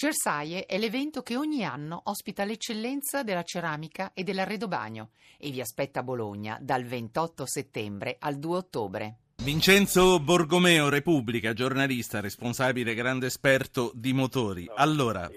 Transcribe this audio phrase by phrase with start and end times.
[0.00, 6.00] Cersaie è l'evento che ogni anno ospita l'eccellenza della ceramica e dell'arredobagno e vi aspetta
[6.00, 9.16] a Bologna dal 28 settembre al 2 ottobre.
[9.42, 14.66] Vincenzo Borgomeo, Repubblica, giornalista, responsabile, grande esperto di motori.
[14.74, 15.30] Allora,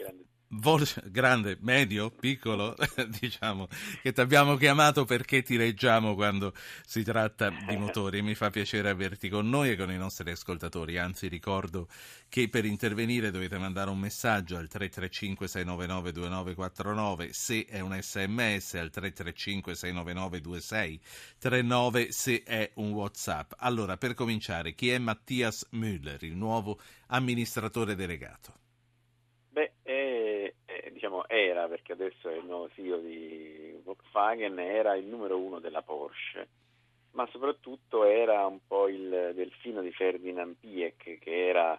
[0.55, 2.75] Vol- grande, medio, piccolo,
[3.19, 3.67] diciamo
[4.03, 6.53] che ti abbiamo chiamato perché ti leggiamo quando
[6.85, 8.21] si tratta di motori.
[8.21, 10.99] Mi fa piacere averti con noi e con i nostri ascoltatori.
[10.99, 11.87] Anzi, ricordo
[12.29, 18.73] che per intervenire dovete mandare un messaggio al 335 699 2949 se è un sms,
[18.75, 23.53] al 335 699 2639 se è un WhatsApp.
[23.57, 28.61] Allora, per cominciare, chi è Mattias Müller, il nuovo amministratore delegato?
[31.03, 35.81] Diciamo era, perché adesso è il nuovo CEO di Volkswagen, era il numero uno della
[35.81, 36.47] Porsche,
[37.11, 41.77] ma soprattutto era un po' il delfino di Ferdinand Piech, che era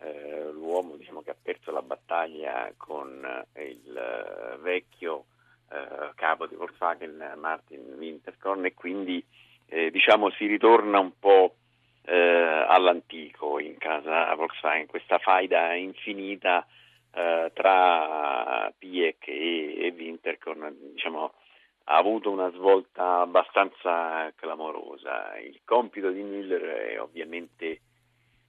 [0.00, 3.22] eh, l'uomo diciamo, che ha perso la battaglia con
[3.52, 5.26] eh, il eh, vecchio
[5.70, 9.22] eh, capo di Volkswagen, Martin Winterkorn, e quindi
[9.66, 11.56] eh, diciamo, si ritorna un po'
[12.04, 16.66] eh, all'antico in casa Volkswagen, questa faida infinita
[17.14, 21.32] eh, tra Piek e, e Winterkorn diciamo,
[21.84, 25.36] ha avuto una svolta abbastanza clamorosa.
[25.38, 27.80] Il compito di Müller è ovviamente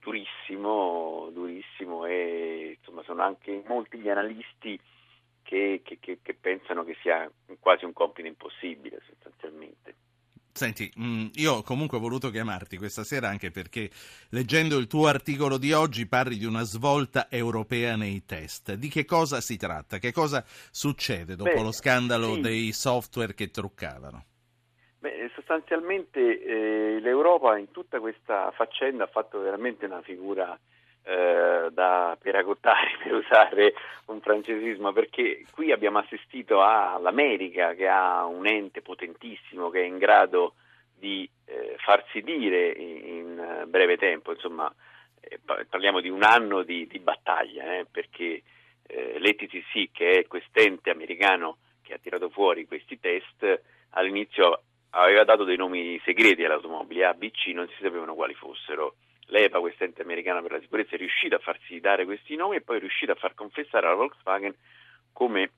[0.00, 4.78] durissimo, durissimo e insomma, sono anche molti gli analisti
[5.42, 9.00] che, che, che, che pensano che sia quasi un compito impossibile.
[10.56, 13.90] Senti, mm, io comunque ho voluto chiamarti questa sera anche perché
[14.28, 18.74] leggendo il tuo articolo di oggi parli di una svolta europea nei test.
[18.74, 19.98] Di che cosa si tratta?
[19.98, 22.40] Che cosa succede dopo Beh, lo scandalo sì.
[22.40, 24.24] dei software che truccavano?
[25.00, 30.56] Beh, sostanzialmente eh, l'Europa in tutta questa faccenda ha fatto veramente una figura
[31.04, 33.74] eh, da peragottare per usare
[34.06, 39.98] un francesismo perché qui abbiamo assistito all'America che ha un ente potentissimo che è in
[39.98, 40.54] grado
[40.96, 44.72] di eh, farsi dire in, in, breve tempo, insomma
[45.20, 45.38] eh,
[45.68, 48.42] parliamo di un anno di, di battaglia eh, perché
[48.86, 55.44] eh, l'ETCC che è quest'ente americano che ha tirato fuori questi test all'inizio aveva dato
[55.44, 58.94] dei nomi segreti alle automobili A, B, C, non si sapevano quali fossero
[59.26, 62.60] l'EPA, questa ente americana per la sicurezza, è riuscita a farsi dare questi nomi e
[62.60, 64.54] poi è riuscita a far confessare alla Volkswagen
[65.12, 65.50] come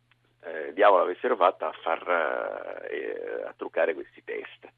[0.42, 4.68] eh, diavolo avessero fatto a, far, eh, a truccare questi test.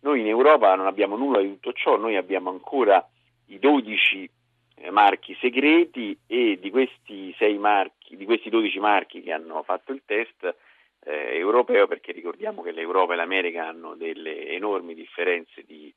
[0.00, 3.04] Noi in Europa non abbiamo nulla di tutto ciò, noi abbiamo ancora
[3.46, 4.30] i 12
[4.76, 10.02] eh, marchi segreti e di questi, marchi, di questi 12 marchi che hanno fatto il
[10.04, 10.54] test
[11.00, 15.92] eh, europeo, perché ricordiamo che l'Europa e l'America hanno delle enormi differenze di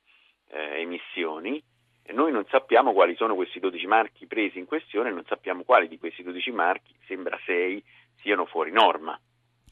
[0.52, 1.62] eh, emissioni,
[2.20, 5.98] noi non sappiamo quali sono questi 12 marchi presi in questione, non sappiamo quali di
[5.98, 7.82] questi 12 marchi, sembra 6,
[8.16, 9.18] siano fuori norma.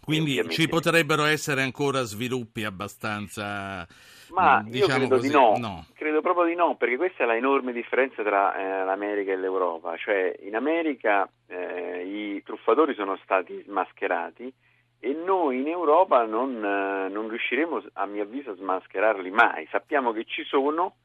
[0.02, 3.86] Quindi ci potrebbero essere ancora sviluppi abbastanza...
[4.30, 5.56] Ma diciamo io credo così, di no.
[5.58, 5.86] no.
[5.94, 9.98] credo proprio di no, perché questa è la enorme differenza tra eh, l'America e l'Europa,
[9.98, 14.54] cioè in America eh, i truffatori sono stati smascherati
[15.00, 20.12] e noi in Europa non, eh, non riusciremo a mio avviso a smascherarli mai, sappiamo
[20.12, 20.96] che ci sono,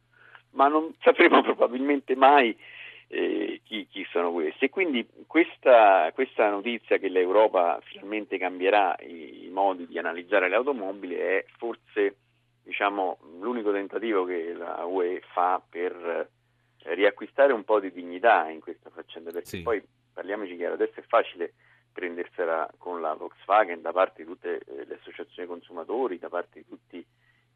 [0.52, 2.56] ma non sapremo probabilmente mai
[3.08, 4.66] eh, chi, chi, sono questi.
[4.66, 10.56] E quindi questa, questa, notizia che l'Europa finalmente cambierà i, i, modi di analizzare le
[10.56, 12.16] automobili è forse
[12.62, 16.30] diciamo, l'unico tentativo che la UE fa per
[16.84, 19.62] eh, riacquistare un po' di dignità in questa faccenda, perché sì.
[19.62, 19.82] poi
[20.12, 21.54] parliamoci chiaro, adesso è facile
[21.92, 26.66] prendersela con la Volkswagen da parte di tutte eh, le associazioni consumatori, da parte di
[26.66, 27.04] tutti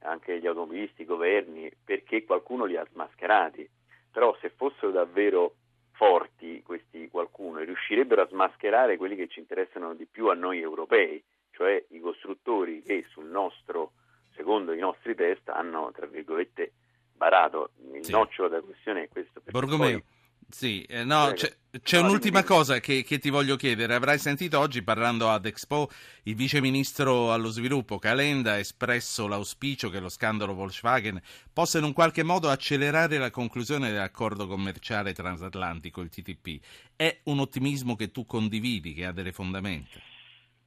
[0.07, 3.69] anche gli automobilisti, i governi, perché qualcuno li ha smascherati.
[4.11, 5.55] Però se fossero davvero
[5.93, 10.61] forti questi qualcuno e riuscirebbero a smascherare quelli che ci interessano di più a noi
[10.61, 13.93] europei, cioè i costruttori che sul nostro,
[14.35, 16.73] secondo i nostri test, hanno, tra virgolette,
[17.13, 17.71] barato.
[17.93, 18.13] Il sì.
[18.13, 19.43] nocciolo della questione è questo.
[19.51, 20.01] Borgomeo.
[20.01, 20.16] Poi
[20.49, 21.53] sì, eh, no, c'è,
[21.83, 23.95] c'è no, un'ultima cosa che, che, ti voglio chiedere.
[23.95, 25.91] Avrai sentito oggi, parlando ad Expo,
[26.23, 31.21] il vice ministro allo sviluppo Calenda ha espresso l'auspicio che lo scandalo Volkswagen
[31.53, 36.61] possa in un qualche modo accelerare la conclusione dell'accordo commerciale transatlantico, il TTP.
[36.95, 39.99] È un ottimismo che tu condividi, che ha delle fondamenta?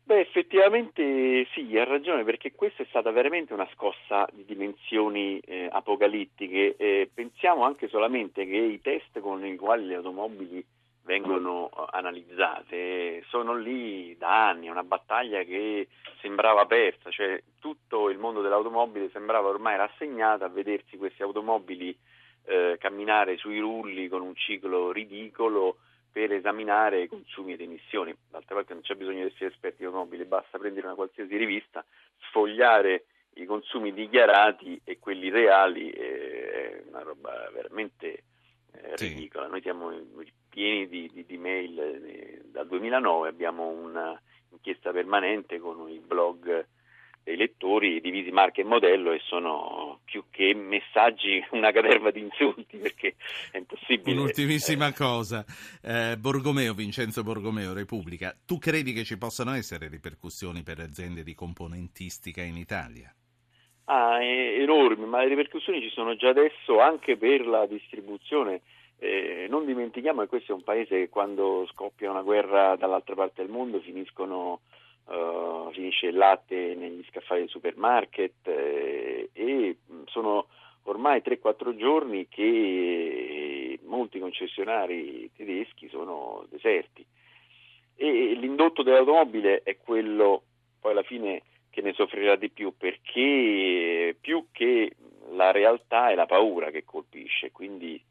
[0.09, 5.69] Beh, effettivamente sì, ha ragione, perché questa è stata veramente una scossa di dimensioni eh,
[5.71, 6.75] apocalittiche.
[6.77, 10.65] Eh, pensiamo anche solamente che i test con i quali le automobili
[11.03, 15.89] vengono eh, analizzate sono lì da anni, è una battaglia che
[16.21, 21.95] sembrava persa, cioè tutto il mondo dell'automobile sembrava ormai rassegnato a vedersi queste automobili
[22.45, 25.77] eh, camminare sui rulli con un ciclo ridicolo
[26.11, 28.11] per esaminare i consumi ed emissioni.
[28.49, 31.85] D'altra parte non c'è bisogno di essere esperti di automobili, basta prendere una qualsiasi rivista,
[32.29, 33.05] sfogliare
[33.35, 38.23] i consumi dichiarati e quelli reali, è una roba veramente
[38.71, 39.45] eh, ridicola.
[39.45, 39.51] Sì.
[39.51, 39.91] Noi siamo
[40.49, 46.65] pieni di, di, di mail eh, dal 2009, abbiamo un'inchiesta permanente con i blog
[47.23, 52.77] dei lettori divisi marca e modello e sono più che messaggi una caterva di insulti
[52.77, 53.08] perché
[54.09, 54.19] impossibile.
[54.19, 54.93] Un'ultimissima eh.
[54.93, 55.45] cosa,
[55.81, 61.33] eh, Borgomeo, Vincenzo Borgomeo, Repubblica, tu credi che ci possano essere ripercussioni per aziende di
[61.33, 63.13] componentistica in Italia?
[63.85, 68.61] Ah, enormi, ma le ripercussioni ci sono già adesso anche per la distribuzione.
[68.99, 73.41] Eh, non dimentichiamo che questo è un paese che quando scoppia una guerra dall'altra parte
[73.41, 74.61] del mondo finiscono
[75.05, 80.47] uh, finisce il latte negli scaffali del supermarket eh, e sono
[80.83, 83.08] ormai 3-4 giorni che
[83.89, 87.05] molti concessionari tedeschi sono deserti
[88.01, 90.43] e l'indotto dell'automobile è quello
[90.79, 94.95] poi alla fine che ne soffrirà di più perché più che
[95.31, 98.01] la realtà è la paura che colpisce, quindi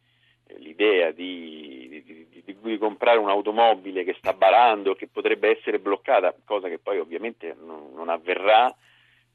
[0.46, 6.34] eh, l'idea di, di, di, di, comprare un'automobile che sta barando, che potrebbe essere bloccata,
[6.44, 8.74] cosa che poi ovviamente non, non avverrà,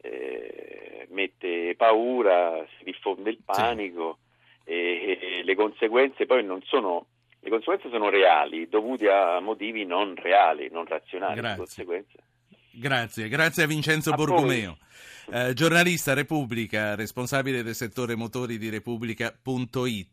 [0.02, 4.20] eh, mette paura, si diffonde il panico.
[4.64, 7.08] E, e, le conseguenze poi non sono,
[7.40, 11.40] le conseguenze sono reali, dovute a motivi non reali, non razionali.
[11.40, 11.86] Grazie,
[12.72, 14.78] grazie, grazie a Vincenzo a Borgomeo.
[15.32, 20.08] Eh, giornalista Repubblica, responsabile del settore motori di Repubblica.it.